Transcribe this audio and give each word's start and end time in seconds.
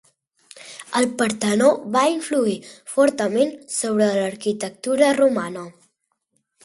El 1.01 1.05
Partenó 1.19 1.67
va 1.95 2.03
influir 2.13 2.55
fortament 2.95 3.53
sobre 3.77 4.09
l'arquitectura 4.17 5.13
romana. 5.19 5.67